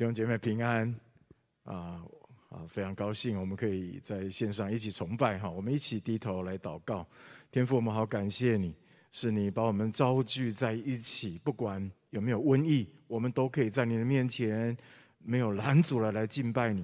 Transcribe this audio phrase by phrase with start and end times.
[0.00, 0.90] 弟兄姐妹平安
[1.62, 2.02] 啊
[2.48, 2.64] 啊！
[2.70, 5.50] 非常高兴，我们可以在线上一起崇拜哈。
[5.50, 7.06] 我们一起低头来祷告，
[7.50, 8.74] 天父，我们好感谢你，
[9.10, 14.74] 是你把我们召聚在一起，不管有没有瘟疫，我们都可以在你的面前
[15.18, 16.82] 没有拦阻了来敬拜你，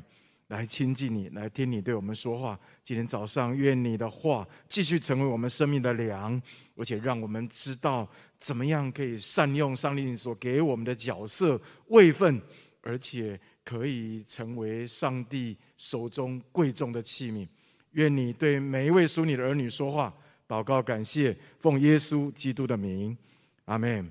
[0.48, 2.60] 来亲近你，来听你对我们说话。
[2.82, 6.38] 今天早上，愿你的话继续成为我们生命的粮，
[6.74, 8.06] 而且让我们知道
[8.36, 12.38] 怎么样可以善用上帝所给我们的角色位分。
[12.86, 17.44] 而且可以成为上帝手中贵重的器皿。
[17.92, 20.14] 愿你对每一位属你的儿女说话，
[20.46, 23.16] 祷告感谢，奉耶稣基督的名，
[23.64, 24.08] 阿门。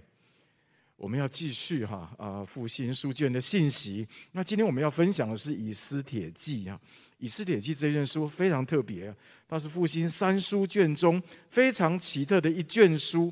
[0.98, 4.06] 我们要继续哈啊复兴书卷的信息。
[4.34, 6.78] 那今天我们要分享的是以斯帖记啊。
[7.20, 9.14] 以斯帖记这卷书非常特别，
[9.48, 13.32] 它是复兴三书卷中非常奇特的一卷书。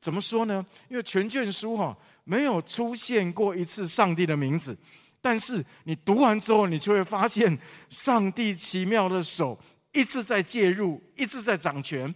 [0.00, 0.64] 怎么说呢？
[0.88, 1.96] 因为全卷书哈。
[2.28, 4.76] 没有出现过一次上帝的名字，
[5.20, 7.56] 但是你读完之后，你就会发现
[7.88, 9.56] 上帝奇妙的手
[9.92, 12.12] 一直在介入，一直在掌权。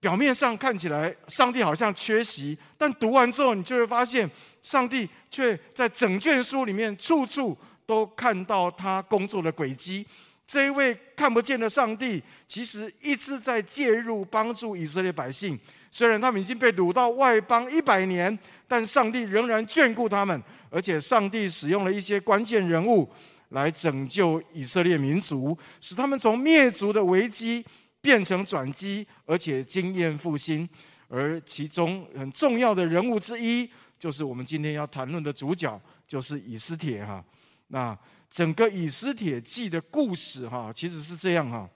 [0.00, 4.30] 表面上看起来上帝好像缺席，但读完之后，你就会发现
[4.62, 10.06] 上帝却在整卷书里面处处都看到他工作的轨迹。
[10.46, 15.58] 这一位看不见的上帝，其实一直在介入帮助以色列百姓。
[15.92, 23.08] 虽然他们已经被掳到外邦一百年，但上帝仍然眷顾他们，而且上帝使用了一些关键人物
[23.50, 27.62] 来拯救以色列民族，使他们从灭族的危机
[28.00, 30.68] 变成转机，而且经验复兴。
[31.08, 37.22] 而其中很重要的人物之一，就是我们今天要谈论的主角，就是以斯帖哈。
[37.68, 37.94] 那
[38.30, 41.68] 整个以斯帖记的故事哈，其实是这样哈。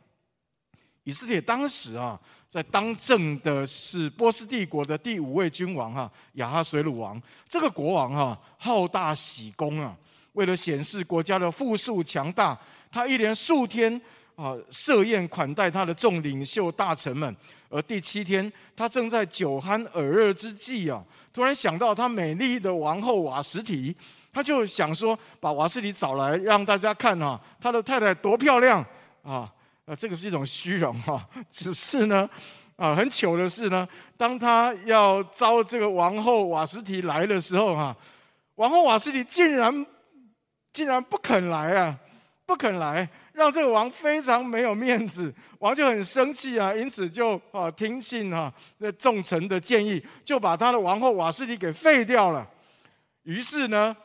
[1.07, 2.19] 以斯帖当时啊，
[2.49, 7.21] 在当政的是波斯帝国的第五位君王哈亚哈水鲁王。
[7.49, 9.97] 这个国王哈好大喜功啊，
[10.33, 12.59] 为了显示国家的富庶强大，
[12.91, 14.01] 他一连数天
[14.34, 17.37] 啊设宴款待他的众领袖大臣们。
[17.69, 21.00] 而第七天，他正在酒酣耳热之际啊，
[21.33, 23.95] 突然想到他美丽的王后瓦实提，
[24.33, 28.84] 他就想说把瓦实提找来让大家看啊，他的太太多漂亮
[29.22, 29.49] 啊。
[29.86, 31.24] 啊，这个是一种虚荣哈。
[31.48, 32.28] 只是呢，
[32.74, 37.97] 啊，很糗的是呢，当他要招这个王后瓦斯提来的时候哈，
[38.56, 39.86] 王后瓦斯提竟然
[40.72, 41.97] 竟然不肯来啊，
[42.44, 52.44] 不肯来，让这个王非常没有面子，王就很生气啊，因此就啊听信啊那众臣的建议，就把他的王后瓦斯提给废掉了。
[53.22, 53.97] 于是呢，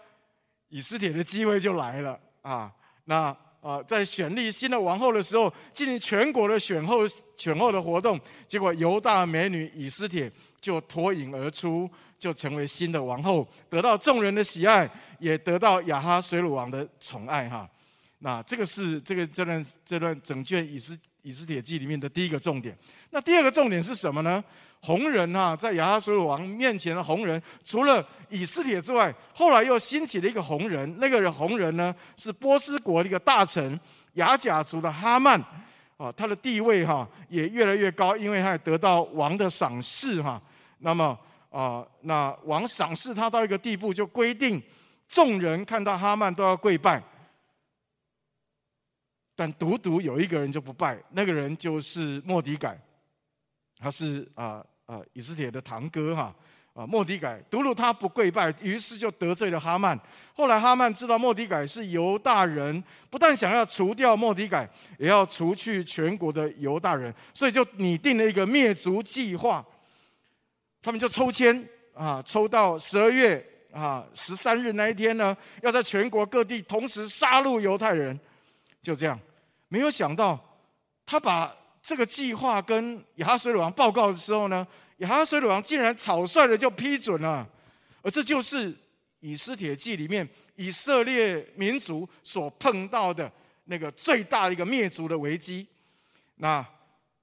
[0.69, 2.71] 以斯帖的机会就来了啊，
[3.05, 3.35] 那。
[3.61, 7.01] 啊，在选立新的王后的时候，进行全国的选后
[7.37, 10.29] 选后的活动，结果犹大美女以斯帖
[10.59, 14.89] 就脱颖而出，就成为新的王后，得到众人的喜爱，
[15.19, 17.47] 也得到亚哈水鲁王的宠爱。
[17.47, 17.69] 哈，
[18.19, 22.77] 那这个是这个这段这段整卷以斯以斯帖记里面的第一个重点。
[23.11, 24.43] 那第二个重点是什么呢？
[24.81, 30.97] 红人啊，在亚哈随鲁王面前的红人，除了以斯帖之外，后来又兴起了一个红人。
[30.99, 33.79] 那个人红人呢，是波斯国的一个大臣
[34.13, 35.39] 雅甲族的哈曼
[35.97, 40.41] 啊，他的地位哈也越来越高，因为他也得到王的赏识哈。
[40.79, 41.15] 那么
[41.51, 44.59] 啊，那王赏识他到一个地步，就规定
[45.07, 46.99] 众人看到哈曼都要跪拜，
[49.41, 52.79] 但独独有一个人就不拜，那个人就是莫迪改，
[53.79, 54.63] 他是啊。
[54.87, 56.35] 啊，以斯帖的堂哥哈
[56.73, 59.97] 啊，莫迪改，独独他不跪拜，于是就得罪了哈曼。
[60.33, 69.65] 后来哈曼知道莫迪改是犹大人，不但想要除掉莫迪改，也要除去全国的犹大人，所以就拟定了一个灭族计划。
[70.81, 73.41] 他们就抽签啊，抽到十二月
[73.71, 78.19] 啊十三日那一天呢，要在全国各地同时杀戮犹太人。
[78.81, 79.17] 就这样，
[79.71, 80.39] 没有想到
[81.05, 81.55] 他把。
[81.83, 84.67] 这个计划跟亚哈随鲁王报告的时候呢，
[84.97, 87.43] 亚哈随鲁王竟然草率的就批准了，
[88.03, 88.71] 而这就是
[89.19, 93.31] 以斯帖记里面以色列民族所碰到的
[93.65, 95.65] 那个最大的一个灭族的危机。
[96.35, 96.63] 那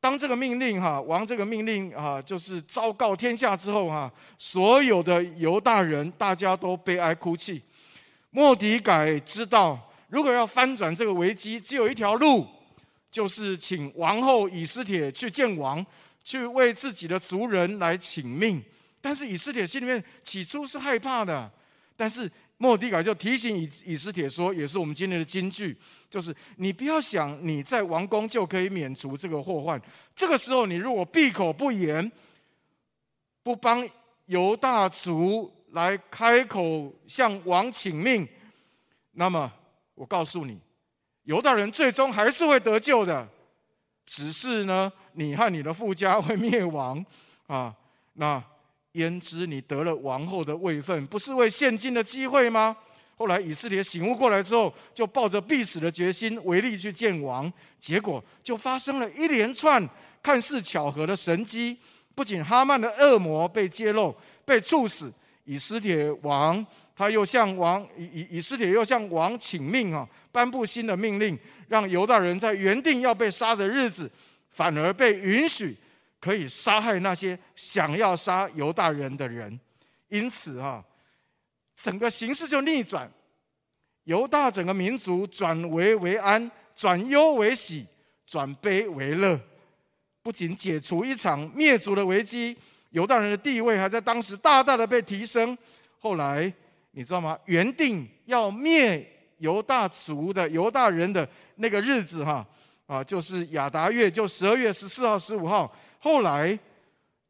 [0.00, 7.62] 当这个命令哈王这个命令啊，就是昭告天下之后哈，所有的犹大人大家都悲哀哭泣。
[8.30, 12.46] 莫迪改知道，如果要翻转这个危机，只有一条路。
[13.10, 15.84] 就是请王后以斯帖去见王，
[16.22, 18.62] 去为自己的族人来请命。
[19.00, 21.50] 但是以斯帖心里面起初是害怕的，
[21.96, 25.74] 但是莫底改就提醒以以斯帖说，也是我们今天的金句，
[26.10, 29.80] 就是你不要想你在王宫就可以免除这个祸患。
[30.14, 32.12] 这个时候你如果闭口不言，
[33.42, 33.88] 不帮
[34.26, 38.28] 犹大族来开口向王请命，
[39.12, 39.50] 那么
[39.98, 40.60] 我告诉你，
[41.24, 43.26] 犹大人最终还是会得救的，
[44.06, 47.04] 只是呢，你和你的父家会灭亡
[47.48, 47.74] 啊。
[48.12, 48.40] 那
[48.92, 52.76] 焉知你得了王后的位分，不是为现今的机会吗？
[53.16, 59.84] 后来以色列醒悟过来之后，就抱着必死的决心，违例去见王，结果就发生了一连串
[60.22, 61.76] 看似巧合的神迹。
[62.14, 64.14] 不仅哈曼的恶魔被揭露，
[64.44, 65.12] 被处死。
[65.48, 66.64] 以斯帖王，
[66.94, 74.10] 他又向王以以以斯帖又向王请命啊，颁布新的命令，让犹大人在原定要被杀的日子，
[74.50, 75.74] 反而被允许
[76.20, 79.58] 可以杀害那些想要杀犹大人的人。
[80.08, 80.84] 因此啊，
[81.74, 83.10] 整个形势就逆转，
[84.04, 87.86] 犹大整个民族转危为安，转忧为喜，
[88.26, 89.40] 转悲为乐，
[90.22, 92.54] 不仅解除一场灭族的危机。
[92.90, 95.56] 犹大人的地位还在当时大大的被提升。
[95.98, 96.52] 后来
[96.92, 97.38] 你知道吗？
[97.46, 99.06] 原定要灭
[99.38, 102.46] 犹大族的犹大人的那个日子，哈
[102.86, 105.72] 啊，就是亚达月，就十二月十四号、十五号。
[105.98, 106.58] 后来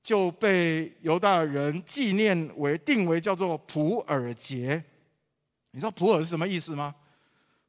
[0.03, 4.83] 就被犹大人纪念为定为叫做普尔节。
[5.73, 6.95] 你知道普尔是什么意思吗？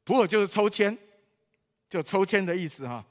[0.04, 0.96] 普尔就是抽签，
[1.88, 3.04] 就抽签的意思，哈。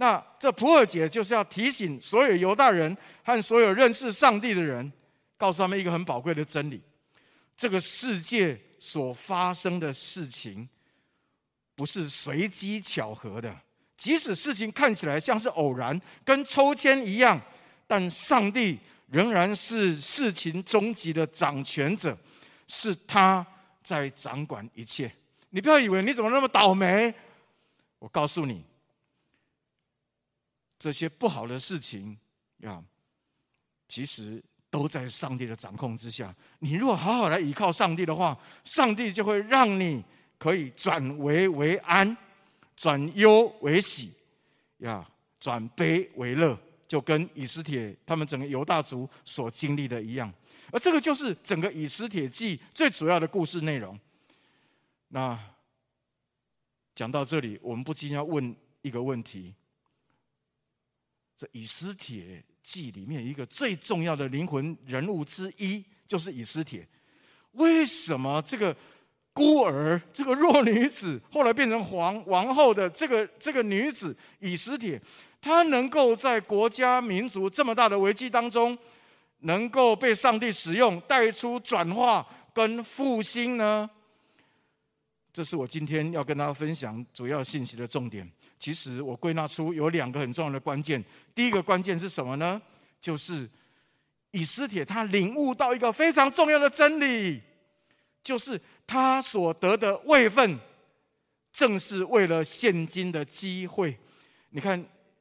[0.00, 4.90] 那这普尔节就是要提醒所有犹大人和所有认识上帝的人，
[5.36, 6.80] 告诉他们一个很宝贵的真理：
[7.54, 10.66] 这个世界所发生的事情，
[11.74, 13.54] 不是随机巧合的。
[13.98, 17.38] 即使事情看起来像是偶然，跟抽签一样，
[17.86, 18.78] 但上帝
[19.10, 22.16] 仍然是事情终极的掌权者，
[22.66, 23.46] 是他
[23.82, 25.12] 在掌管一切。
[25.50, 27.12] 你不要以为你怎么那么倒霉，
[27.98, 28.64] 我告诉你。
[30.80, 32.16] 这些不好的事情，
[32.64, 32.82] 啊，
[33.86, 36.34] 其实都在上帝的掌控之下。
[36.58, 40.02] 你如果好好来依靠上帝的话，上帝就会让你
[40.38, 42.16] 可以转危为安，
[42.74, 44.10] 转忧为喜，
[44.78, 45.06] 呀，
[45.38, 50.32] 转悲为乐，就跟以斯帖他们整个犹大族所经历的一样。
[50.72, 54.00] 而这个就是整个以斯帖记最主要的故事内容。
[55.08, 55.38] 那
[56.94, 59.54] 讲到这里，我们不禁要问一个问题。
[61.40, 66.86] 这以斯帖记里面一个最重要的灵魂人物之一，就是以斯帖。
[67.52, 68.76] 为什么这个
[69.32, 75.00] 孤儿、这个弱女子，后来变成皇王后的这个这个女子以斯帖，
[75.40, 78.76] 她能够在国家民族这么大的危机当中，
[79.38, 83.88] 能够被上帝使用，带出转化跟复兴呢？
[85.32, 88.30] 这是我今天要跟大家分享主要信息的重点。
[88.60, 91.02] 其实我归纳出有两个很重要的关键。
[91.34, 92.60] 第一个关键是什么呢？
[93.00, 93.48] 就是
[94.32, 97.40] 以斯帖他领悟到一个非常重要的真理，
[98.22, 100.58] 就是他所得的位分，
[101.50, 103.98] 正是为了现今的机会。
[104.50, 104.78] 你看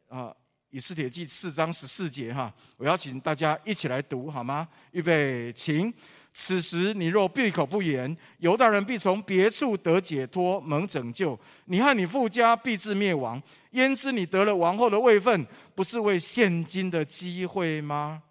[0.10, 0.26] 啊，
[0.70, 4.68] 《以斯帖记》四章十四节哈，我邀请大家一起来读好吗？
[4.92, 5.94] 预备，请。
[6.32, 13.42] 此时你若闭口不言，犹大人必从别处得解脱，蒙拯救；你和你父家必至灭亡。
[13.72, 15.46] 焉知你得了王后的位分，
[15.76, 18.24] 不是为现今的机会吗？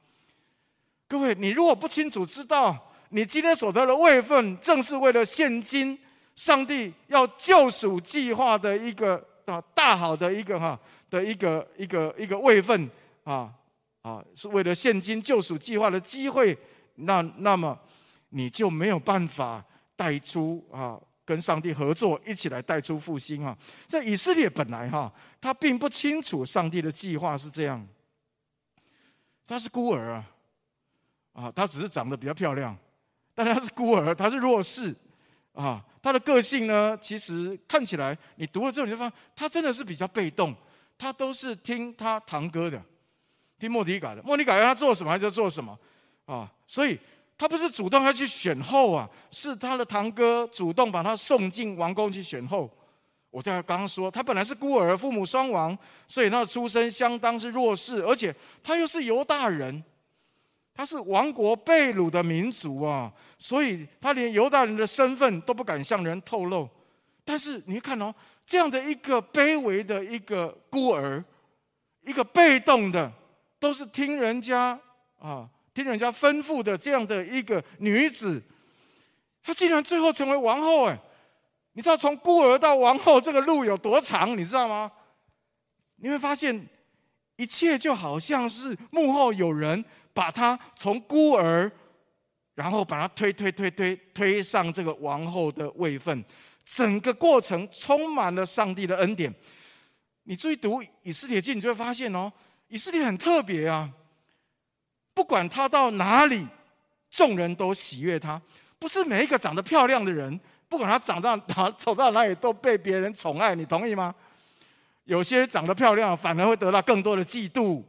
[1.07, 5.99] 各位，你如果不清楚知道，你今天所得的位分，正是为了现今
[6.35, 10.79] 上帝要救赎计划的一个啊大好的一个哈
[11.11, 12.89] 的一个一个一个位分
[13.25, 13.53] 啊
[14.03, 16.57] 啊，是为了现今救赎计划的机会。
[16.99, 17.79] 那那么。
[18.31, 19.65] 你就没有办法
[19.97, 23.57] 带出啊，跟上帝合作，一起来带出复兴啊！
[23.87, 27.89] 在以色列本来哈，他并不清楚上帝的计划是这样。
[29.47, 30.31] 他是孤儿啊，
[31.33, 32.77] 啊，他只是长得比较漂亮，
[33.35, 34.95] 但他是孤儿，他是弱势
[35.55, 35.83] 啊。
[36.03, 40.55] 他的个性呢，其实看起来你读了之后，你就发现他真的是比较被动，
[40.99, 42.79] 他都是听他堂哥的，
[43.59, 45.75] 听莫迪改的，莫迪改让他做什么他就做什么
[46.29, 46.97] 啊，所以。
[47.41, 52.69] 他不是主动要去选后啊，是他的堂哥主动把他送进王宫去选后。
[53.31, 59.81] 我在刚刚说，他本来是孤儿，父母双亡，所以他的出身相当是弱势，而且他又是犹大人，
[60.75, 66.69] 他是亡国被掳的民族啊，所以他连犹大人的身份都不敢向人透露。
[67.25, 68.13] 但是你看哦，
[68.45, 71.25] 这样的一个卑微的一个孤儿，
[72.05, 73.13] 一个被动的，
[73.61, 74.77] 都是听人家
[75.21, 75.49] 啊。
[75.79, 78.43] 听人家吩咐的这样的一个女子，
[79.41, 80.99] 她竟然最后成为王后哎！
[81.75, 84.37] 你知道从孤儿到王后这个路有多长？
[84.37, 84.91] 你知道吗？
[85.97, 86.67] 你会发现
[87.37, 91.71] 一切就好像是幕后有人把她从孤儿
[92.57, 96.25] 然后把她推推推推推上这个王后的位分，
[96.65, 99.33] 整个过程充满了上帝的恩典。
[100.25, 102.33] 你注意读以斯帖记，你就会发现哦，
[102.67, 103.89] 以斯帖很特别啊。
[105.19, 106.47] 不管他到哪里，
[107.11, 108.41] 众人都喜悦他。
[108.79, 113.53] 不是每一个长得漂亮的人，不管他长到哪走到哪里，都被别人宠爱。
[113.53, 114.15] 你同意吗？
[115.07, 117.83] 有些长得漂亮，反而会得到更多的嫉妒。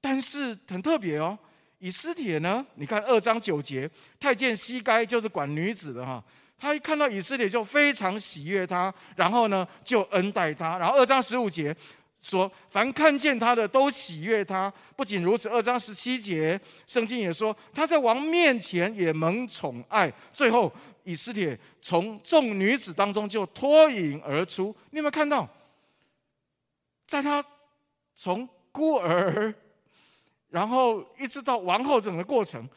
[0.00, 1.36] 但是很特别哦，
[1.80, 2.64] 以斯帖呢？
[2.76, 3.90] 你看二章九节，
[4.20, 6.22] 太监西该就是管女子的哈，
[6.56, 10.78] 他一看到以斯帖就非常喜悦他，然后呢就恩待他。
[10.78, 11.76] 然后二章十五节。
[12.20, 14.72] 说，凡看见他的都喜悦他。
[14.96, 20.12] 不仅如此，二章十七节，圣经也说他在王面前也蒙宠爱。
[20.32, 20.72] 最后，
[21.04, 24.74] 以斯帖从众女子当中就脱颖而出。
[24.90, 25.48] 你有没有看到，
[27.06, 27.44] 在他
[28.16, 29.54] 从孤儿，
[30.48, 32.68] 然后一直到王后整个过程，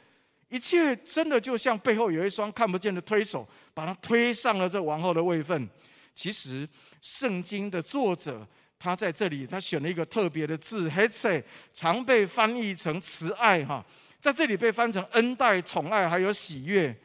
[0.49, 5.67] 一切真的就像背后有一双看不见的推手，把他推上了这王后的位分。
[6.13, 6.69] 其实，
[7.01, 8.47] 圣经的作者。
[8.81, 13.85] 他在这里，他选了一个特别的字 h e s e 常被翻译成慈爱哈，
[14.19, 16.95] 在这里被翻成恩待、宠爱，还有喜悦。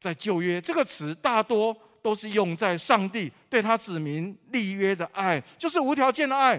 [0.00, 6.58] 在旧约，这个词大多都是用在上帝对他子民立约的爱，就是无条件的爱。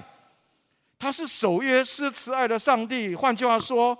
[0.99, 3.15] 他是守约施慈爱的上帝。
[3.15, 3.97] 换句话说，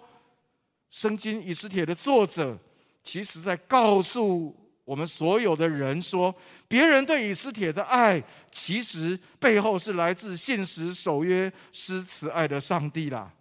[0.92, 2.56] 圣经以斯帖的作者，
[3.04, 4.56] 其实在告诉。
[4.86, 6.34] 我们所有的人说，
[6.68, 13.32] 别人对以斯帖的爱，其实背后是来自信实守约施慈爱的上帝啦。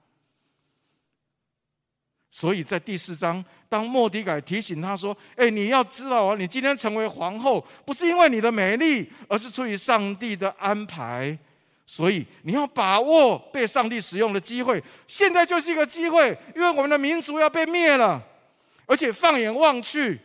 [2.30, 11.38] 所以在第四章，当末底改提醒他说：“哎，你要知道啊，你今天成为皇后，不是因为你的美丽，而是出于上帝的安排。
[11.86, 18.20] 所以你要把握被上帝使用的机会，现在就是一个机会，因为我们的民族要被灭了，
[18.86, 20.18] 而且放眼望去。”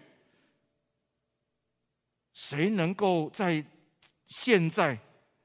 [2.33, 3.63] 谁能够在
[4.27, 4.97] 现在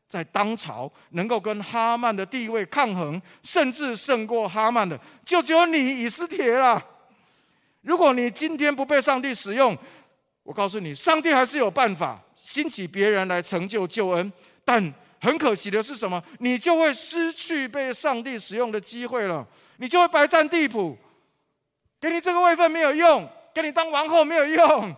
[0.08, 6.84] 在当朝能够跟哈曼的地位抗衡，甚至胜过哈曼的，就只有你以斯帖了。
[7.82, 9.76] 如果你今天不被上帝使用，
[10.42, 14.32] 我告诉你，上帝还是有办法兴起别人来成就救恩。
[14.64, 16.22] 但很可惜的是什么？
[16.38, 19.46] 你就会失去被上帝使用的机会了，
[19.78, 20.96] 你就会白占地谱。
[22.00, 24.94] 给你这个位分没有用，给你当王后没有用。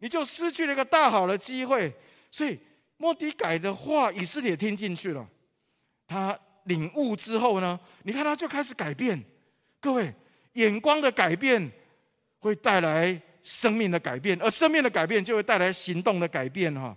[0.00, 1.92] 你就失去了一个大好的机会，
[2.30, 2.58] 所以
[2.96, 5.26] 莫底改的话，以斯帖听进去了。
[6.06, 9.22] 他领悟之后呢，你看他就开始改变。
[9.80, 10.14] 各位，
[10.54, 11.70] 眼光的改变
[12.38, 16.72] 会带来生命的改变，而生命的改变就会带来行动的改变。
[16.74, 16.96] 哈，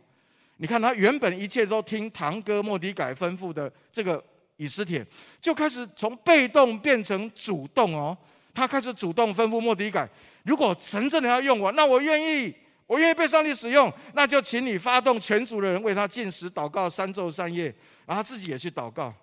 [0.58, 4.24] 你看他原本一切都听堂哥莫底改吩咐的这个
[4.58, 5.06] 以斯帖，
[5.40, 8.18] 就开始从被动变成主动哦。
[8.54, 10.08] 他开始主动吩咐莫底改：
[10.44, 12.54] 如果神真的要用我，那我愿意。
[12.88, 17.66] 我愿意被上帝使用，那就请你发动全族的人为他进食祷告三昼三夜，
[18.06, 19.14] 然后他自己也去祷告。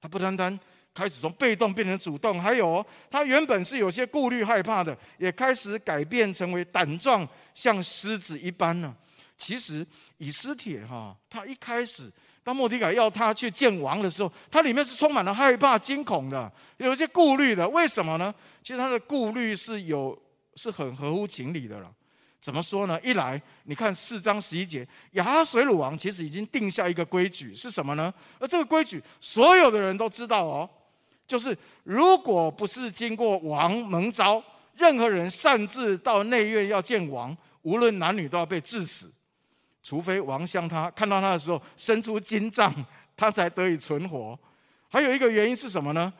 [0.00, 0.58] 他不单单
[0.94, 8.94] 开始从被动变成主动，还有他原本是有些顾虑害怕的，也开始改变成为胆壮，像狮子一般呢。
[9.38, 9.86] 其实
[10.18, 12.10] 以斯帖哈，他一开始
[12.42, 17.68] 当莫迪改要他去见王的时候，他里面是充满了害怕、惊恐的，有一些顾虑的。
[17.68, 18.34] 为什么呢？
[18.62, 20.18] 其实他的顾虑是有
[20.54, 21.92] 是很合乎情理的了。
[22.46, 22.96] 怎么说呢？
[23.02, 28.14] 一来，你看四章十一节，亚哈水鲁王其实已经定下一个规矩，是什么呢？
[28.38, 30.70] 而这个规矩，所有的人都知道哦，
[31.26, 34.40] 就是如果不是经过王蒙召，
[34.76, 39.10] 任何人擅自到内院要见王，无论男女都要被治死，
[39.82, 42.72] 除非王向他看到他的时候伸出金杖，
[43.16, 44.38] 他才得以存活。
[44.88, 46.12] 还有一个原因是什么呢？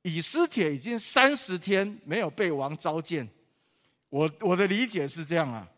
[0.00, 3.28] 以斯帖已经三十天没有被王召见。
[4.08, 5.68] 我我的理解是这样啊，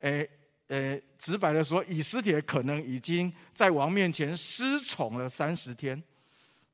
[0.00, 0.28] 诶
[0.68, 6.02] 诶，直白的说，以斯帖可能已经在王面前失宠了三十天，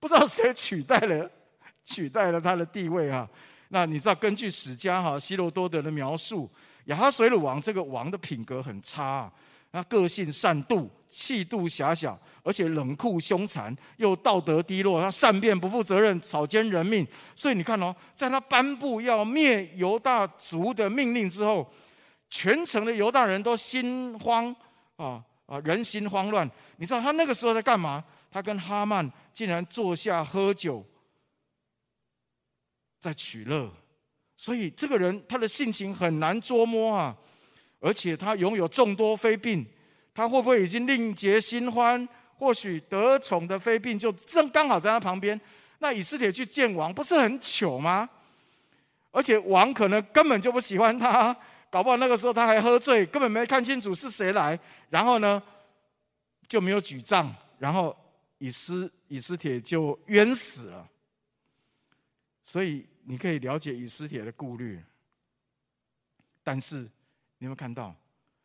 [0.00, 1.30] 不知道谁取代了
[1.84, 3.28] 取代了他的地位啊。
[3.68, 6.50] 那你知道，根据史家哈希罗多德的描述，
[6.86, 9.30] 雅哈水鲁王这个王的品格很差。
[9.72, 15.00] 他个性善妒、气度狭小，而且冷酷凶残，又道德低落。
[15.00, 17.06] 他善变、不负责任、草菅人命。
[17.34, 21.72] 所以你看哦，在他颁布要灭犹大族的命令之后，
[22.28, 24.54] 全城的犹大人都心慌
[24.96, 26.48] 啊啊，人心慌乱。
[26.76, 28.04] 你知道他那个时候在干嘛？
[28.30, 30.84] 他跟哈曼竟然坐下喝酒，
[33.00, 33.70] 在取乐。
[34.36, 37.16] 所以这个人他的性情很难捉摸啊。
[37.82, 39.66] 而且他拥有众多妃嫔，
[40.14, 42.08] 他会不会已经另结新欢？
[42.38, 45.38] 或许得宠的妃嫔就正刚好在他旁边。
[45.78, 48.08] 那以斯帖去见王，不是很糗吗？
[49.10, 51.36] 而且王可能根本就不喜欢他，
[51.70, 54.58] 搞不好那个时候他还喝醉，根本没看清楚是谁来。
[54.90, 55.42] 然后呢，
[56.46, 57.96] 就没有举账，然后
[58.38, 60.88] 以斯以斯帖就冤死了。
[62.44, 64.80] 所以你可以了解以斯帖的顾虑。
[66.42, 66.88] 但是
[67.42, 67.92] 你有没有看到，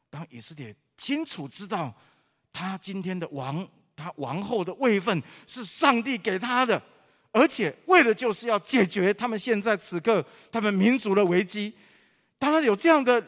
[0.09, 1.93] 当以斯帖清楚知道
[2.51, 6.81] 他今天的王，他王后的位分是上帝给他的。
[7.31, 11.71] 而且为了就是要解决他们现在此刻他们民族的危机，
[12.39, 13.23] 当他有这样的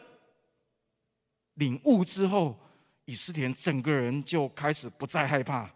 [1.54, 2.58] 领悟之后，
[3.04, 5.70] 以斯帖整个人就开始不再害怕。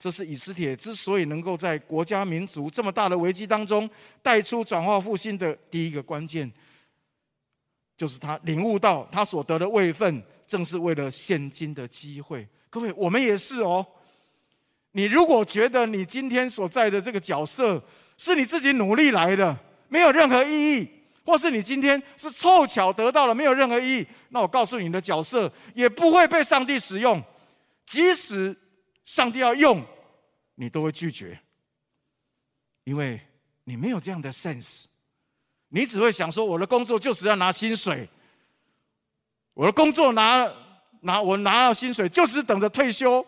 [0.00, 3.88] 这是以斯帖之所以能够在国家民族这么大的危机当中
[4.20, 6.50] 带出转化复兴的第一个关键，
[7.96, 12.46] 就是他领悟到他所得的位分正是为了现今的机会。
[12.68, 13.86] 各位，我们也是哦。
[14.92, 17.82] 你如果觉得你今天所在的这个角色
[18.18, 19.56] 是你自己努力来的，
[19.88, 20.88] 没有任何意义，
[21.24, 27.22] 或是你今天是凑巧得到了，没有任何意义，那我告诉你的角色也不会被上帝使用。
[27.86, 28.56] 即使
[29.04, 29.82] 上帝要用，
[30.54, 31.38] 你都会拒绝，
[32.84, 33.20] 因为
[33.64, 34.84] 你没有这样的 sense。
[35.74, 38.06] 你只会想说：我的工作就是要拿薪水，
[39.54, 40.46] 我的工作拿
[41.00, 43.24] 拿我拿到薪水就是等着退休。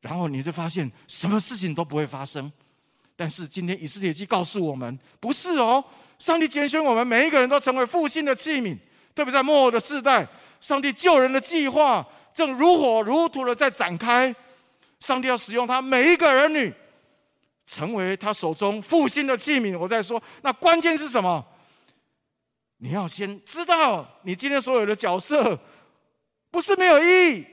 [0.00, 2.52] 然后你就发现什么事情都不会发生，
[3.16, 5.82] 但是今天以斯帖记告诉我们，不是哦，
[6.18, 8.76] 上帝拣选我们每一个人都成为复兴的器皿，
[9.14, 10.28] 特别在末后的世代，
[10.60, 14.32] 上帝救人的计划正如火如荼的在展开，
[15.00, 16.72] 上帝要使用他每一个儿女，
[17.68, 19.78] 成为他手中复兴的器皿。
[19.78, 21.44] 我在说，那关键是什么？
[22.78, 25.56] 你要先知道，你今天所有的角色
[26.50, 27.46] 不是没有意义，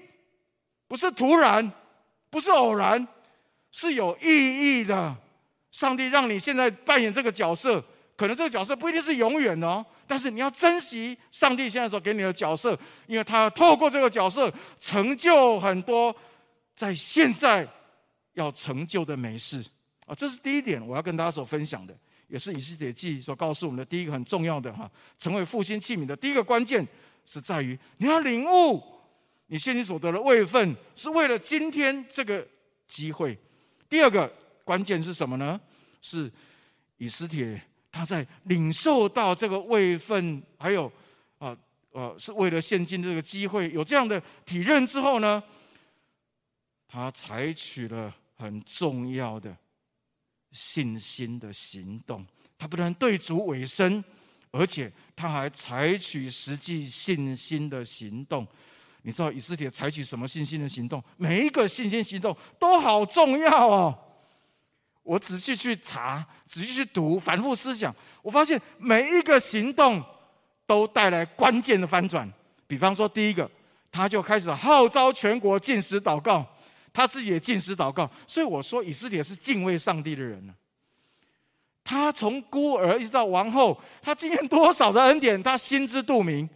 [0.88, 1.70] 不是突然。
[2.28, 3.08] 不是偶然，
[3.72, 5.16] 是有意义的。
[5.72, 7.82] 上帝让你现在扮演这个角色，
[8.18, 16.14] 可能这个角色不一定是永远哦，但是你要珍惜上帝现在所给你的角色，因为他要透过这个角色成就很多
[16.76, 17.66] 在现在
[18.34, 19.66] 要成就的美事
[20.06, 20.16] 啊。
[20.16, 26.88] 这是第一点，我要跟大家所分享的，也是以斯帖记所告诉我们的第一个很重要的哈，成为复兴器皿的第一个关键
[27.26, 28.82] 是在于你要领悟。
[29.48, 32.46] 你现今所得的位分，是为了今天这个
[32.88, 33.38] 机会。
[33.88, 34.28] 第二个
[34.64, 35.62] 关键是什么呢？
[36.02, 36.32] 是
[36.98, 40.92] 以斯帖他在领受到这个位分，还有
[41.38, 41.56] 啊
[41.92, 45.44] 呃，是为了现今这个机会，有这样的体认之后呢，
[46.88, 49.56] 他采取了很重要的
[50.56, 52.26] 信心的行动。
[52.58, 54.02] 他不但对主委身，
[54.52, 58.48] 而且他还采取实际信心的行动。
[59.02, 61.04] 你知道以斯帖采取什么信心的行动？
[61.18, 64.00] 每一个信心行动都好重要哦。
[65.04, 70.04] 我仔细去查，仔细去读，反复思想，我发现每一个行动
[70.66, 72.28] 都带来关键的翻转。
[72.66, 73.48] 比方说，第一个，
[73.92, 76.44] 他就开始号召全国禁食祷告，
[76.96, 78.10] 他自己也禁食祷告。
[78.26, 80.56] 所以我说，以色列是敬畏上帝的人呢。
[81.84, 86.50] 他从孤儿一直到王后，他经验多少的恩典，他心知肚明。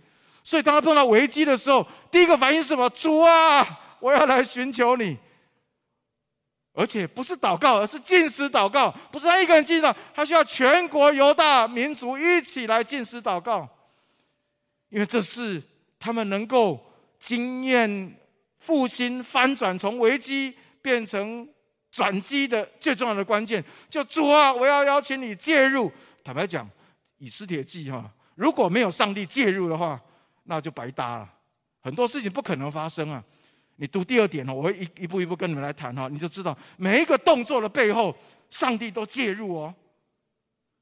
[0.44, 2.90] 所以，当他碰到危机的时候，第一个反应是什么？
[2.92, 5.18] 主啊，我要来寻求你。
[6.74, 8.90] 而且不是祷告，而是禁食祷告。
[9.12, 13.68] 不是他一个人进的，他需要全国犹大民族一起来禁食祷告。
[14.88, 15.62] 因为这是
[16.00, 16.84] 他们能够
[17.20, 18.18] 经验
[18.60, 21.48] 复兴翻转，从危机变成
[21.92, 23.64] 转机的最重要的关键。
[23.90, 25.92] 就主啊，我要邀请你介入。
[26.24, 26.70] 坦白讲，
[27.18, 30.00] 以斯帖记哈，如果没有上帝介入的话，
[30.44, 31.30] 那就白搭了，
[31.82, 33.24] 很多事情不可能发生啊！
[33.78, 38.16] 你读第二点哦，我会一一步一步跟你们来谈哈，你就知道每一个动作的背后，
[38.50, 39.74] 上帝都介入哦。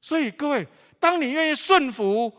[0.00, 0.66] 所以各位，
[0.98, 2.32] 当你愿意顺服，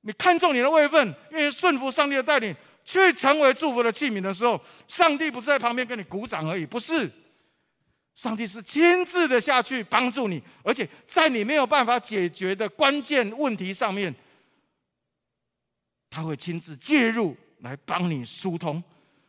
[0.00, 2.56] 你看重你的位分，愿意顺服上帝的带领，
[2.86, 7.10] 去成为祝福的器皿的时候，上帝不是在旁边跟你鼓掌而已，不是，
[8.14, 14.14] 上帝是亲自的下去帮助你，而且在你没有办法解决的关键问题上面。
[16.08, 18.82] 他会亲自介入来帮你疏通，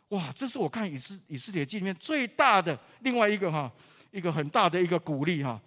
[0.10, 0.32] 哇！
[0.34, 3.70] 这是我看以斯以斯帖记里面最大的另外一个哈，
[4.12, 5.60] 一个很大的一个鼓励哈。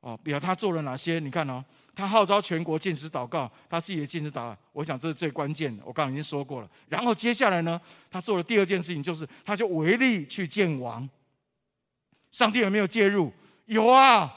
[0.00, 1.18] 哦，比如他做了哪些？
[1.20, 1.64] 你看哦，
[1.98, 5.82] 他号召全国禁食祷告，他自己的禁食祷告，我想这是最关键的。
[5.84, 6.70] 我刚刚已经说过了。
[6.88, 11.08] 然后接下来呢，他做了第二件事情，就是他就违例去见王。
[12.30, 13.32] 上帝有没有介入？
[13.64, 14.32] 有啊，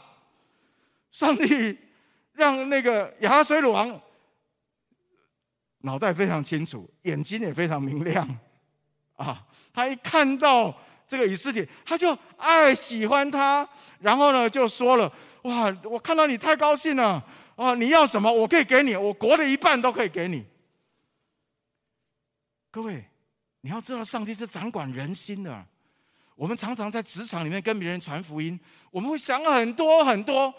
[1.12, 1.78] 上帝
[2.34, 4.02] 让那个亚哈随鲁王。
[5.82, 8.28] 脑袋非常清楚，眼睛也非常明亮，
[9.18, 9.46] 啊！
[9.72, 10.76] 他一看到
[11.08, 13.68] 这个以斯帖，他就爱喜欢他，
[14.00, 15.12] 然后呢就说了
[15.44, 17.24] ：“哇，我看到你太高兴了，
[17.62, 20.44] 哦，你要什么，我可以给你，我国的一半都可以给你。
[22.72, 23.06] 各位，
[23.62, 25.64] 你要知道，上帝是掌管人心的。
[26.36, 30.52] 我们常常在职场里面跟别人传福音，我们会想很多很多，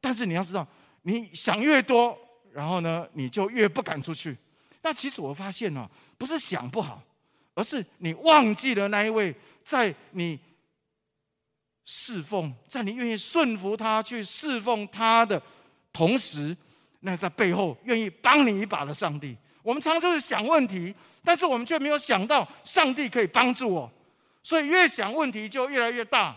[0.00, 0.66] 但是你要知道，
[1.02, 2.18] 你想越多，
[2.52, 4.36] 然后呢，你就越不敢出去。
[4.82, 7.00] 那其实我发现呢，不是想不好，
[7.54, 9.32] 而是你忘记了那一位
[9.64, 10.36] 在你
[11.84, 15.40] 侍奉，在你愿意顺服他去侍奉他的
[15.92, 16.56] 同时，
[17.00, 19.36] 那在背后愿意帮你一把的上帝。
[19.62, 23.90] 我们常常就是想问题，但是我们却没有想到上帝可以帮助我。
[24.42, 26.34] 所以越想问题就越来越大，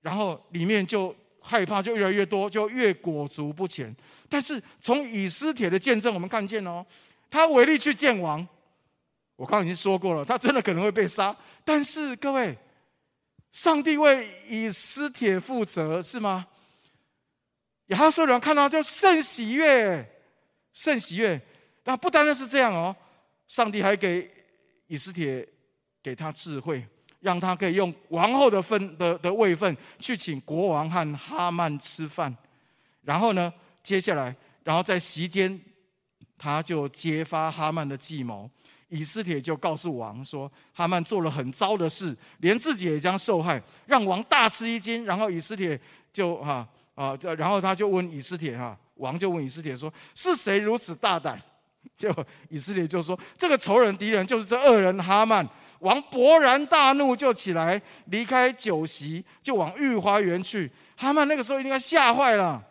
[0.00, 3.94] 然后里面就害怕就越来越多，就越裹足不前。
[4.30, 6.84] 但是从以斯帖的见证，我们看见哦，
[7.28, 8.46] 他违例去见王，
[9.36, 11.36] 我刚刚已经说过了，他真的可能会被杀。
[11.64, 12.56] 但是各位，
[13.50, 16.46] 上帝为以斯帖负责是吗？
[17.88, 20.06] 亚哈随鲁王看到就甚喜悦，
[20.72, 21.40] 甚喜悦。
[21.84, 22.94] 那不单单是这样哦，
[23.48, 24.30] 上帝还给
[24.86, 25.46] 以斯帖
[26.02, 26.84] 给他智慧。
[27.20, 32.36] 让他可以用王后的分的的位分去请国王和哈曼吃饭，
[33.02, 35.56] 然后呢，接下来，然后在席间，
[36.36, 38.50] 他就揭发哈曼的计谋。
[38.88, 45.04] 以斯帖就告诉王说，哈曼做了很糟的事，连自己也将受害，让王大吃一惊。
[45.04, 45.80] 然后以斯帖
[46.12, 51.40] 就哈，啊然后他就问以斯帖哈，王就问以斯帖说，是谁如此大胆？
[51.98, 52.14] 就
[52.48, 55.46] 以斯帖就说，这个仇人敌人就是这恶人哈曼。
[55.80, 60.70] 王勃然大怒，就起来离开酒席，就往御花园去。
[60.94, 62.62] 哈曼那个时候应该吓坏了，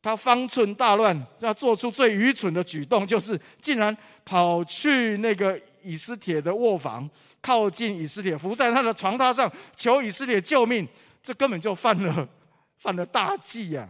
[0.00, 10.86] 他方寸大乱，要做出最愚蠢的举动，就是竟然跑去那个以斯帖的卧房，靠近以斯帖，伏在他的床榻上，求以斯帖救命。
[11.20, 12.26] 这根本就犯了
[12.78, 13.88] 犯了大忌呀！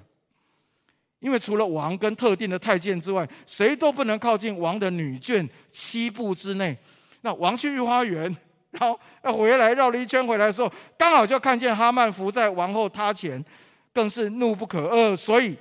[1.20, 6.77] 因为除了王跟特定的太监之外，谁都不能靠近王的女眷七步之内。
[7.22, 8.35] 那王去御花园，
[8.70, 13.44] 然后要回来绕了一圈回来的时候，刚好就看见哈曼伏在王后榻前，
[13.92, 15.57] 更是怒不可遏，所以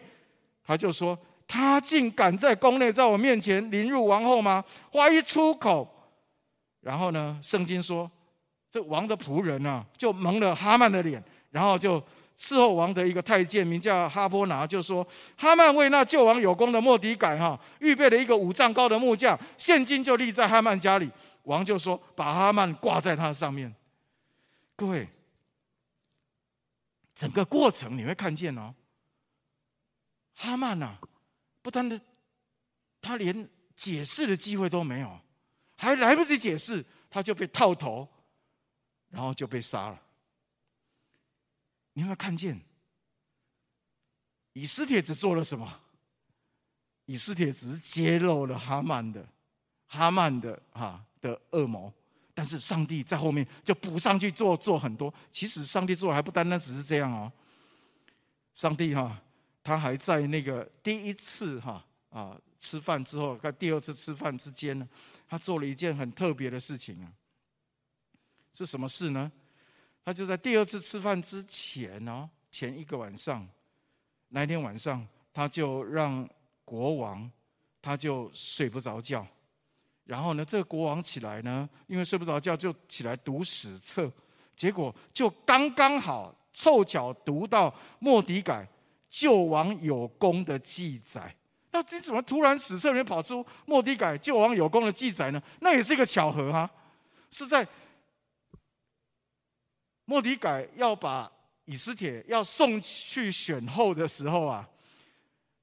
[0.64, 4.64] 他就说：“他竟敢在宫内在我面前凌辱王后吗？”
[4.94, 5.92] 话一出口，
[6.82, 8.10] 然后呢，圣经说
[8.70, 12.00] 这王的仆人啊，就蒙了哈曼的脸，然后就
[12.40, 21.10] 伺候王的一个太监名叫哈波拿，就说：“哈曼为那救王有功的莫迪改哈，预备了一个五丈高的木架，现今就立在哈曼家里。”
[21.44, 23.74] 王就说：“把哈曼挂在他上面。”
[24.78, 25.10] 各位，
[27.16, 28.76] 整个过程你会看见哦，
[30.36, 30.98] 哈曼呐，
[31.64, 32.00] 不单的，
[33.02, 35.20] 他连解释的机会都没有，
[35.76, 38.08] 还来不及解释，他就被套头，
[39.10, 40.00] 然后就被杀了。
[41.98, 42.62] 你有没有看见？
[44.54, 45.82] 以斯帖只做了什么？
[47.08, 49.28] 以斯帖只是揭露了哈曼的，
[49.88, 51.04] 哈曼的哈。
[51.20, 51.92] 的恶魔，
[52.36, 55.12] 但是上帝在后面就补上去做做很多。
[55.32, 57.34] 其实上帝做还不单单只是这样哦，
[58.54, 59.20] 上帝哈，
[59.64, 64.88] 他还在那个第一次哈啊吃饭之后，跟第二次吃饭之间呢，
[65.28, 67.12] 他做了一件很特别的事情啊。
[68.54, 69.32] 是什么事呢？
[70.08, 73.46] 他就在第二次吃饭之前哦，前一个晚上，
[74.30, 76.26] 那一天晚上他就让
[76.64, 77.30] 国王
[77.82, 79.28] 他就睡不着觉。
[80.06, 84.10] 然后呢，这个国王起来呢，因为睡不着觉，就起来读史册，
[84.56, 88.66] 结果就刚刚好凑巧读到莫迪改
[89.10, 91.36] 救王有功的记载。
[91.72, 95.44] 那你怎么突然史册里面跑出莫迪改救王有功的记载呢？
[95.60, 96.72] 那也是一个巧合哈，
[97.30, 97.68] 是在
[100.08, 101.32] 莫迪改要把
[101.66, 104.68] 以斯帖要送去选后的时候啊。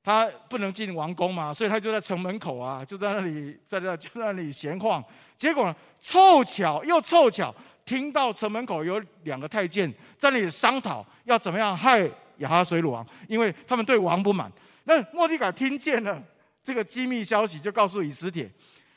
[0.07, 5.03] 他不能进王宫嘛，所以他就在城门口啊，就在那里，在那就在那里闲晃。
[5.35, 7.55] 结果，凑巧又凑巧，
[7.87, 14.53] 听到城门口有两个太监在那里商讨要怎么样害亚哈随鲁王，因为他们对王不满。
[14.85, 16.23] 那莫迪改听见了
[16.63, 18.47] 这个机密消息，就告诉以斯帖，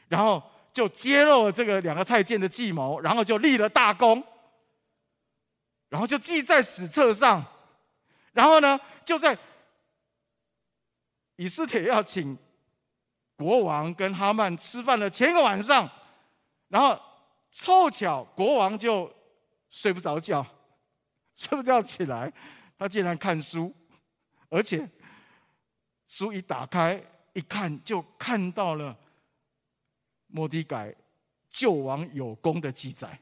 [0.10, 4.22] 然后就揭露了这个两个太监的计谋，然后就立了大功，
[5.90, 7.46] 然后就记在史册上，
[8.34, 9.38] 然后呢，就在。
[11.40, 12.36] 以斯帖要请
[13.36, 15.88] 国王跟哈曼吃饭的前一个晚上，
[16.68, 17.00] 然后
[17.52, 19.14] 凑巧国王就
[19.70, 20.44] 睡不着觉，
[21.38, 22.34] 睡不着起来，
[22.76, 23.72] 他竟然看书，
[24.50, 24.90] 而且
[26.08, 27.00] 书一打开
[27.34, 28.98] 一看，就看到了
[30.26, 30.96] 摩底改
[31.52, 33.20] 救王有功的记载。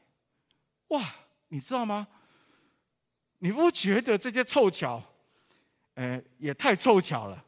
[0.88, 1.02] 哇，
[1.48, 2.08] 你知道吗？
[3.38, 5.02] 你不觉得这些凑巧，
[5.94, 7.44] 呃，也太凑巧了？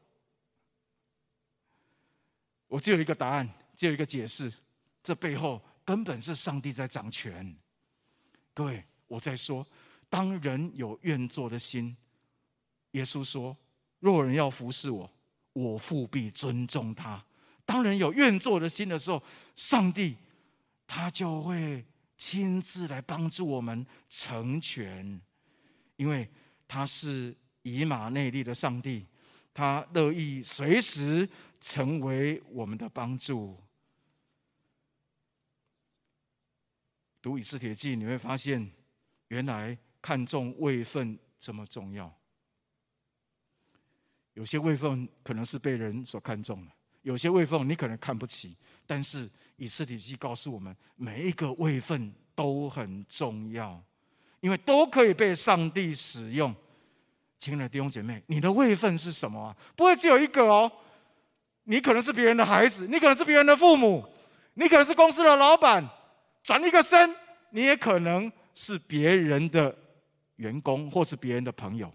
[2.67, 4.53] 我只有一个答案，只有一个解释，
[5.03, 7.57] 这背后根本是上帝在掌权。
[8.53, 9.67] 各位，我在说，
[10.11, 11.97] 当人有愿做的心，
[12.91, 13.57] 耶稣说
[14.01, 15.11] ：“若人要服侍我，
[15.55, 17.25] 我父必尊重他。”
[17.65, 19.23] 当人有愿做的心的时候，
[19.57, 20.17] 上帝
[20.87, 21.85] 他就会
[22.17, 25.21] 亲自来帮助我们成全，
[25.99, 26.27] 因为
[26.67, 29.07] 他是以马内利的上帝。
[29.53, 31.29] 他乐意随时
[31.61, 33.61] 成为我们的帮助。
[37.21, 38.71] 读以斯帖记，你会发现，
[39.27, 42.17] 原来看重位分这么重要。
[44.35, 48.57] 有些位分可能是被人所看重的，有些位分你可能看不起。
[48.87, 53.83] 但是以斯帖记告诉我们，每一个位分都很重要，
[54.41, 56.55] 因为都可以被上帝使用。
[57.39, 59.57] 亲爱的弟兄姐妹，你的位分是什么啊？
[59.77, 60.71] 不会只有一个哦。
[61.65, 64.05] 你可能是别人的孩子，你可能是别人的父母，
[64.55, 65.87] 你可能是公司的老板，
[66.43, 67.15] 转一个身，
[67.51, 69.77] 你也可能是别人的
[70.37, 71.93] 员工，或是别人的朋友。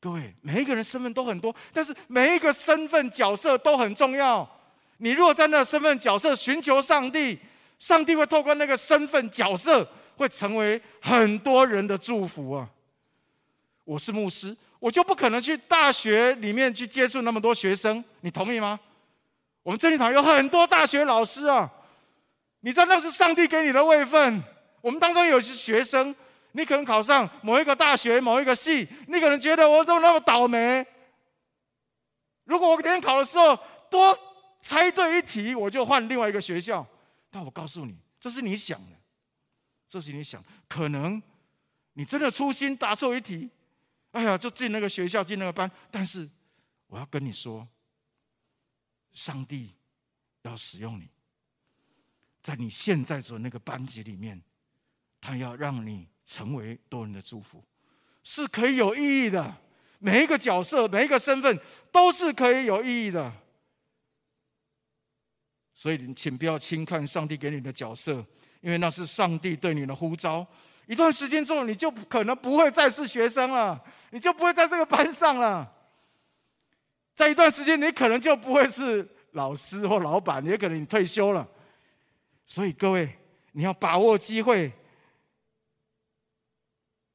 [0.00, 4.46] 各位，每一个人身份都很多，但是每一个身份角色都很重要。
[4.98, 7.38] 你如果在那身份角色寻求上帝，
[7.78, 12.68] 上帝会透过那个身份角色，会成为很多人的祝福啊。
[13.84, 18.78] 我是牧师，我就不可能去大学里面去接触那么多学生，你同意吗？
[19.62, 21.70] 我们真理堂有很多大学老师啊，
[22.60, 24.42] 你知道那是上帝给你的位分。
[24.80, 26.14] 我们当中有些学生，
[26.52, 30.86] 你可能考上某一个大学某一个系，你可能觉得我都那么倒霉。
[32.44, 33.58] 如果我联考的时候
[33.90, 34.18] 多
[34.60, 36.86] 猜对一题，我就换另外一个学校。
[37.30, 38.93] 但我告诉你，这是你想的，
[39.88, 41.22] 这是你想，可能
[41.92, 43.48] 你真的粗心答错一题。
[44.12, 45.70] 哎呀，就进那个学校，进那个班。
[45.90, 46.28] 但是，
[46.86, 47.66] 我要跟你说，
[49.12, 49.74] 上帝
[50.42, 51.08] 要使用你，
[52.42, 54.40] 在你现在做那个班级里面，
[55.20, 57.64] 他要让你成为多人的祝福，
[58.22, 59.56] 是可以有意义的。
[59.98, 61.58] 每一个角色，每一个身份，
[61.90, 63.32] 都是可以有意义的。
[65.74, 68.24] 所以，你请不要轻看上帝给你的角色，
[68.64, 70.44] 因为那是上帝对你的呼召。
[70.86, 75.70] 一段时间之后，你就可能不会再是学生了，你就不会在这个班上了。
[77.14, 81.46] 在一段时间，你可能就不会是老师或老板，也可能你退休了。
[82.46, 83.14] 所以各位，
[83.52, 84.72] 你要把握机会，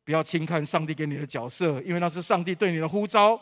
[0.04, 3.42] 不要轻看上帝给你的角色，因为那是上帝对你的呼召，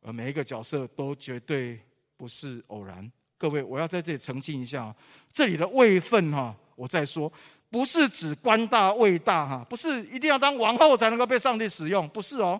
[0.00, 1.78] 而每一个角色都绝对
[2.16, 3.12] 不是偶然。
[3.36, 4.94] 各位，我要在这里澄清一下，
[5.30, 7.30] 这里的位分哈，我再说。
[7.70, 12.58] 不是指官大位大哈，不是一定要当王后才能够被上帝使用，不是哦，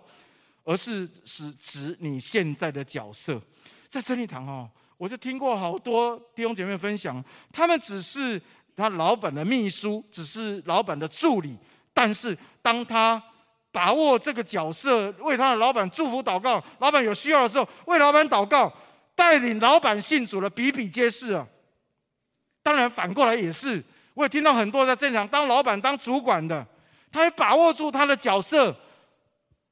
[0.63, 3.41] 而是是指你现在的角色。
[3.87, 8.39] 在真理堂哦，我就听过好多弟兄姐妹分享，他们只是
[8.75, 11.57] 他老板的秘书，只是老板的助理，
[11.91, 13.19] 但是当他
[13.71, 18.71] 把握这个角色，为他的老板祝福祷告，老板有需要的时候为老板祷告，
[19.15, 21.47] 带领老板信主的比比皆是啊。
[22.61, 23.83] 当然反过来也是。
[24.19, 26.67] 我也听到很多在这里当老板、当主管的，
[27.09, 28.75] 他会把握住他的角色，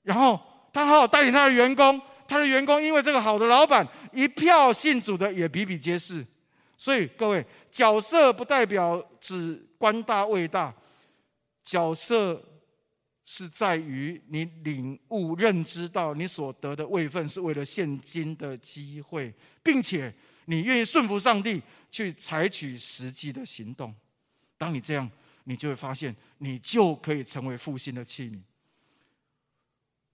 [0.04, 0.40] 然后
[0.72, 6.26] 他好好带领他的员工，他的员工因为这个好的老板，一票信主的也比比皆是。
[6.78, 10.74] 所以各位，角色不代表指官大位大，
[11.66, 12.42] 角色
[13.26, 20.14] 是在于你领悟、认知到你所得的位分是为了现今的机会，并且
[20.46, 23.94] 你愿意顺服上帝，去采取实际的行动。
[24.58, 25.10] 当你这样，
[25.44, 28.42] 你就会发现，你就可以成为复兴的器皿。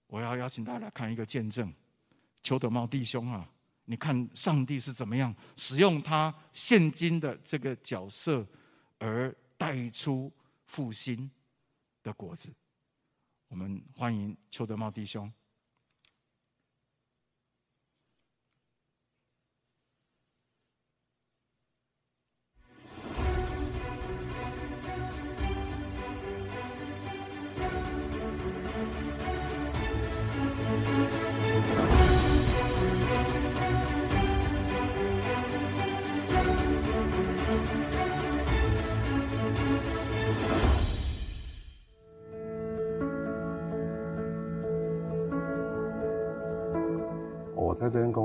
[0.06, 1.72] 我要邀请大家来看一个见证，
[2.42, 3.48] 邱德茂弟兄啊，
[3.84, 8.46] 你看上帝是怎么样使用他现今的这个角色，
[8.98, 10.32] 而带出
[10.66, 11.30] 复兴
[12.02, 12.52] 的果子。
[13.48, 15.32] 我们欢迎邱德茂弟兄。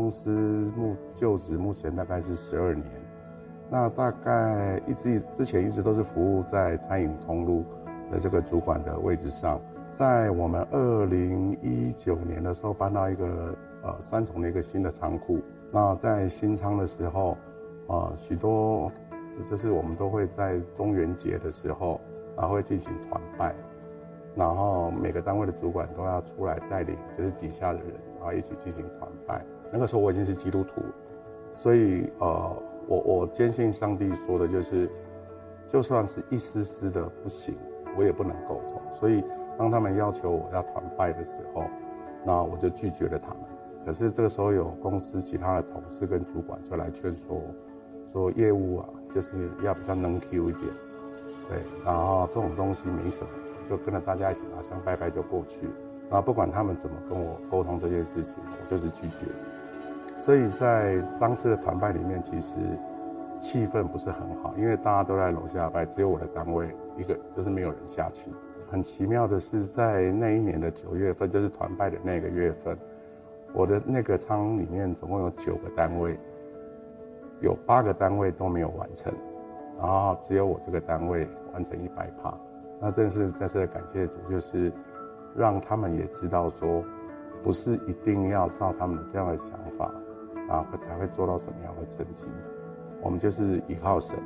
[0.10, 0.32] 公司
[0.76, 2.84] 目就职目前大概是十二年，
[3.70, 7.64] 那大概一直之前一直都是服务在餐饮通路
[8.12, 9.62] 的这个主管的位置上。
[9.92, 15.40] 在我们二零一九年的时候搬到一个呃三重的一个新的仓库，
[15.72, 17.38] 那在新仓的时候，
[17.88, 18.92] 啊，许多
[19.48, 22.02] 就是我们都会在中元节的时候，
[22.36, 23.54] 然后会进行团拜，
[24.34, 29.46] 然后每个单位的主管都要出来带领，就是底下的人，然后一起进行团拜。
[29.72, 30.82] 那个时候我已经是基督徒，
[31.56, 34.90] 所以呃，我我坚信上帝说的就是，
[35.68, 37.56] 就算是一丝丝的不行，
[37.98, 38.82] 我也不能沟通。
[39.00, 39.24] 所以
[39.58, 41.64] 当他们要求我要团拜的时候，
[42.26, 43.38] 那我就拒绝了他们。
[43.86, 47.42] 可是这个时候有公司其他的同事跟主管就来劝说，
[48.12, 49.30] 说业务啊就是
[49.64, 50.66] 要比较能 Q 一点，
[51.48, 53.30] 对，然后这种东西没什么，
[53.70, 55.68] 就跟着大家一起拿香拜拜就过去。
[56.10, 59.28] 然后不管他们怎么跟我沟通这件事情，我就是拒绝。
[60.20, 62.58] 所以在当时的团拜里面，其实
[63.40, 68.30] 气氛不是很好，因为大家都在楼下拜，只有我的单位一个就是没有人下去。
[68.70, 72.78] 很奇妙的是，在那一年的九月份，就是团拜的那个月份，
[73.54, 76.20] 我的那个仓里面总共有九个单位，
[77.40, 79.12] 有八个单位都没有完成，
[79.80, 82.38] 然后只有我这个单位完成一百趴。
[82.80, 84.72] 那真是再次的感谢主，就是
[85.36, 86.84] 让他们也知道说，
[87.42, 89.92] 不是一定要照他们这样的想法，
[90.50, 92.28] 啊，才会做到什么样的成绩。
[93.02, 94.18] 我们就是依靠神，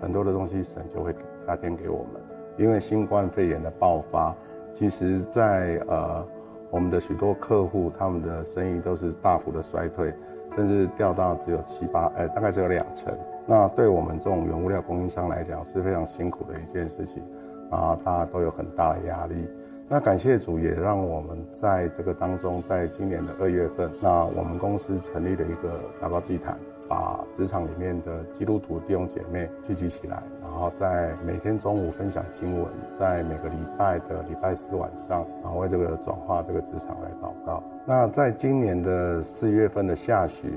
[0.00, 1.14] 很多的东西神就会
[1.46, 2.22] 加添给我们。
[2.56, 4.34] 因为新冠肺炎的爆发，
[4.72, 6.26] 其实在呃
[6.70, 10.14] 我们的许多客户，他们的生意都是大幅的衰退，
[10.54, 13.12] 甚至掉到只有七八，呃，大概只有两成。
[13.46, 17.22] 那对我们这种原物料供应商来讲是非常辛苦的一件事情，
[17.70, 19.48] 啊，大家都有很大的压力。
[19.88, 26.58] 那感谢主，也让我们在这个当中，在今年的二月份，那我们公司成立了一个祷告祭坛。
[26.88, 37.60] 把职场里面的基督徒弟兄姐妹聚集起来，然后在每天中午分享经文，在每个礼拜的礼拜四晚上，然后为这个转化这个职场来祷告。
[37.84, 40.52] 那在今年的四月份的下旬，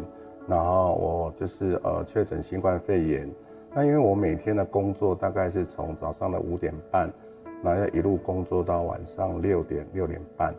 [0.47, 3.27] 然后我就是呃确诊新冠肺炎。
[3.73, 7.09] 那因为我每天的工作大概是从早上的五点半，
[7.63, 10.53] 然后要一路工作到晚上六点六点半。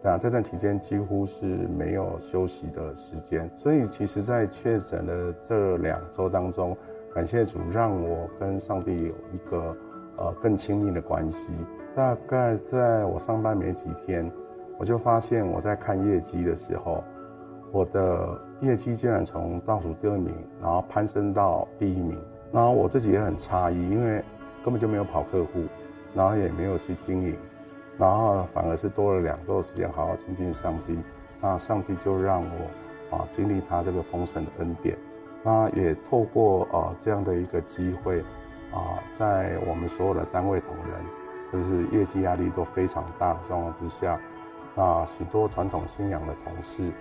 [0.00, 6.76] 那这段期间几乎是没有休息的时间，所以其实，在确诊的这两周当中，
[7.12, 9.76] 感谢主让我跟上帝有一个
[10.16, 11.52] 呃更亲密的关系。
[11.96, 14.30] 大概在我上班没几天，
[14.78, 17.02] 我就发现我在看业绩的时候，
[17.72, 20.32] 我的业绩竟然从倒数第二名，
[20.62, 22.16] 然后攀升到第一名，
[22.52, 24.22] 然后我自己也很诧异，因为
[24.64, 25.64] 根本就没有跑客户，
[26.14, 27.36] 然后也没有去经营。
[27.98, 30.98] 然后反而是多了两周时间，好好亲近上帝。
[31.40, 34.96] 那上帝就让我啊经历他这个封神的恩典。
[35.42, 38.20] 那也透过啊这样的一个机会
[38.72, 41.00] 啊，在我们所有的单位同仁，
[41.52, 44.20] 就是业绩压力都非常大的状况之下，
[44.74, 46.92] 那许多传统信仰的同事，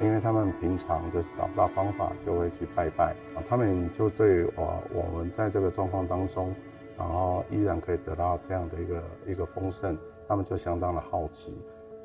[0.00, 6.54] 因为他们平常就是找不到方法，就会去拜拜啊，他们就对啊我们在这个状况当中，
[6.98, 9.96] 然后依然可以得到这样的一个一个丰盛。
[10.28, 11.56] 他们就相当的好奇，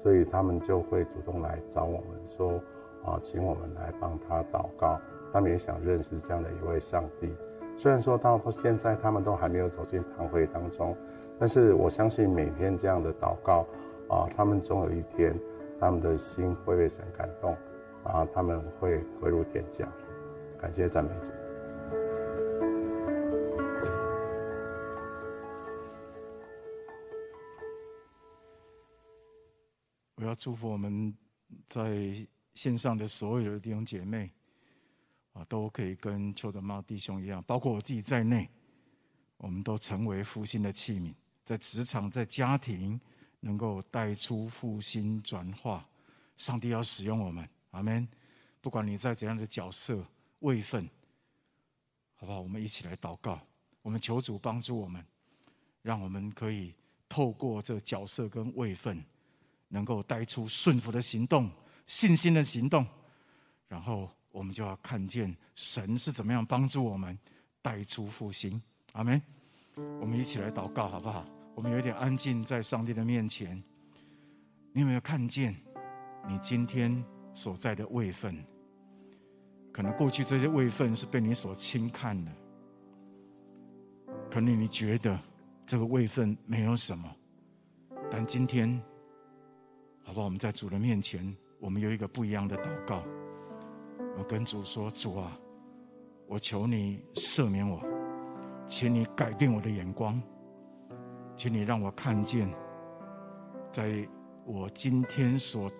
[0.03, 2.61] 所以他们就会主动来找我们说，
[3.03, 4.99] 啊，请我们来帮他祷告。
[5.33, 7.33] 他们也想认识这样的一位上帝。
[7.77, 10.95] 虽然说到现在他们都还没有走进堂会当中，
[11.39, 13.65] 但是我相信每天这样的祷告，
[14.07, 15.35] 啊，他们总有一天，
[15.79, 17.57] 他们的心会被神感动，
[18.03, 19.87] 啊，他们会归入天家。
[20.59, 21.40] 感谢赞美主。
[30.31, 31.13] 要祝福我们
[31.67, 34.31] 在线上的所有的弟兄姐妹
[35.33, 38.49] 啊，都可以跟邱德茂弟兄一样，包括我自己在内，
[39.35, 41.13] 我们都成为复兴的器皿，
[41.43, 42.97] 在职场、在家庭，
[43.41, 45.85] 能够带出复兴转化。
[46.37, 48.07] 上帝要使用我们，阿门。
[48.61, 50.01] 不管你在怎样的角色、
[50.39, 50.89] 位分，
[52.15, 52.39] 好不好？
[52.39, 53.37] 我们一起来祷告，
[53.81, 55.05] 我们求主帮助我们，
[55.81, 56.73] 让我们可以
[57.09, 59.03] 透过这角色跟位分。
[59.73, 61.49] 能够带出顺服的行动、
[61.87, 62.85] 信心的行动，
[63.69, 67.17] 然后我们就要看见神是怎么样帮助我们
[67.61, 68.61] 带出复兴。
[68.91, 69.19] 阿门。
[70.01, 71.25] 我们一起来祷告，好不好？
[71.55, 73.55] 我们有点安静在上帝的面前。
[74.73, 75.55] 你有没有看见
[76.27, 77.03] 你今天
[77.33, 78.37] 所在的位分？
[79.71, 82.31] 可能过去这些位分是被你所轻看的，
[84.29, 85.17] 可能你觉得
[85.65, 87.09] 这个位分没有什么，
[88.11, 88.81] 但今天。
[90.03, 93.03] 好吧，我们在主的面前，我们有一个不一样的祷告。
[94.17, 95.39] 我跟主说：“主啊，
[96.27, 97.81] 我求你赦免我，
[98.67, 100.21] 请你改变我的眼光，
[101.35, 102.53] 请你让我看见，
[103.71, 104.05] 在
[104.45, 105.71] 我今天所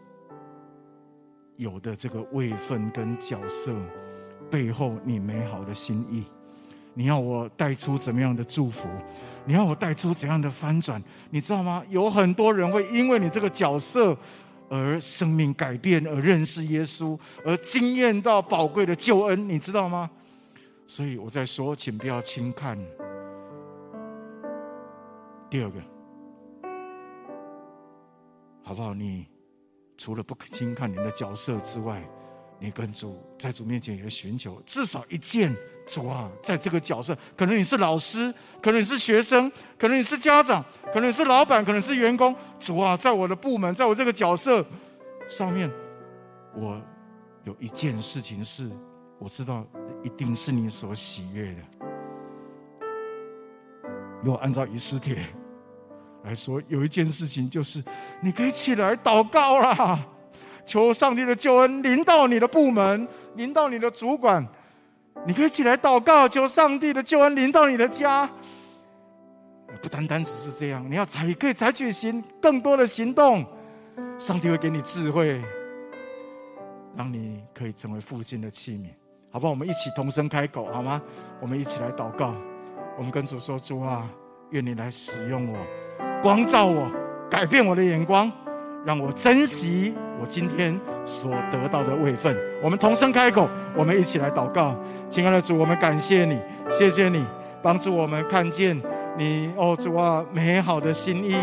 [1.58, 3.76] 有的这个位分跟角色
[4.50, 6.26] 背后，你美好的心意。
[6.94, 8.88] 你要我带出怎么样的祝福？
[9.46, 11.02] 你要我带出怎样的翻转？
[11.30, 11.84] 你知道吗？
[11.90, 14.16] 有很多人会因为你这个角色
[14.70, 20.10] 而生命改变，而认识耶稣，而惊艳到宝贵的救恩，你知道吗？
[20.86, 22.78] 所以我在说，请不要轻看。
[25.50, 25.80] 第二个，
[28.62, 28.94] 好不好？
[28.94, 29.26] 你
[29.98, 32.02] 除了不轻看你的角色之外，
[32.62, 35.54] 你跟主在主面前也寻求至少一件。
[35.88, 42.34] 主啊，在这个角色，可能你是老师，可能你是学生，可能你是家长，可能你是老板，可能是员工。
[42.60, 44.64] 主啊，在我的部门，在我这个角色
[45.28, 45.70] 上面，
[46.56, 46.80] 我
[47.44, 48.70] 有一件事情是
[49.18, 49.66] 我知道
[50.04, 51.62] 一定是你所喜悦的。
[54.24, 55.26] 如果按照以斯帖
[56.24, 57.84] 来说，有一件事情就是
[58.22, 60.00] 你可以起来祷告啦，
[60.72, 63.06] 求上帝的救恩临到你的部门，
[63.36, 64.48] 临到你的主管。
[65.28, 68.30] 你可以起来祷告，求上帝的救恩临到你的家。
[69.82, 73.46] 不单单只是这样，你要采可以采取行更多的行动。
[74.18, 75.42] 上帝会给你智慧，
[76.96, 78.88] 让你可以成为父亲的器皿，
[79.30, 79.52] 好不好？
[79.52, 81.02] 我们一起同声开口，好吗？
[81.42, 82.34] 我们一起来祷告。
[82.98, 84.10] 我们跟主说：主啊，
[84.52, 85.60] 愿你来使用我，
[86.22, 86.90] 光照我，
[87.30, 88.32] 改变我的眼光。
[88.84, 92.38] 让我珍惜我今天所得到的位分。
[92.62, 94.76] 我们同声开口，我们一起来祷告。
[95.10, 97.26] 亲爱的主，我们感谢你，谢谢你
[97.60, 98.80] 帮助我们看见
[99.18, 101.36] 你哦，主啊，美好的心意。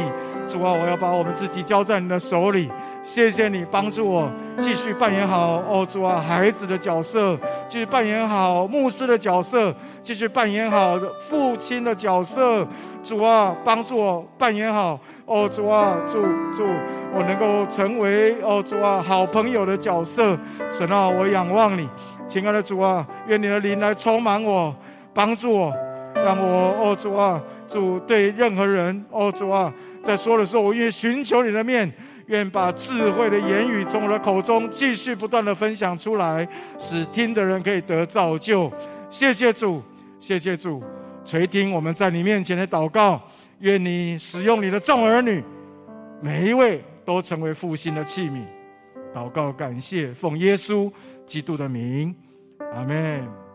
[0.47, 2.71] 主啊，我要把我们自己交在你的手里。
[3.03, 10.99] 谢谢你帮助我继续扮演好哦，主啊，孩子的角色，继续扮演好牧师的角色，继续扮演好
[11.29, 12.67] 父亲的角色。
[13.03, 14.99] 主啊，帮助我扮演好。
[15.27, 16.23] 哦，主啊，主
[16.55, 16.65] 主，
[17.15, 20.37] 我能够成为哦，主啊，好朋友的角色。
[20.71, 21.89] 神啊，我仰望你，
[22.27, 24.75] 亲爱的主啊，愿你的灵来充满我，
[25.13, 25.73] 帮助我，
[26.15, 31.93] 让我哦，主啊，主对任何人哦，主啊，在说的时候，我愿寻求你的面，
[32.27, 36.49] 愿把智慧的言语从我的口中继续不断的分享出来，
[36.79, 38.73] 使听的人可以得造就。
[39.11, 39.83] 谢谢主，
[40.19, 40.83] 谢谢主，
[41.25, 43.21] 垂听我们在你面前的祷告。
[43.61, 45.43] 愿你使用你的众儿女，
[46.21, 48.45] 每一位都成为复兴的器皿。
[49.13, 50.89] 祷告，感谢，奉耶稣
[51.27, 52.15] 基督的名，
[52.73, 53.48] 阿门。